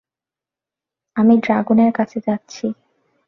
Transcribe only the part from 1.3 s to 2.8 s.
ড্রাগনের কাছে যাচ্ছি।